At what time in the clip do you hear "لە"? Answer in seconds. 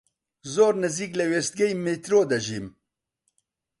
1.19-1.25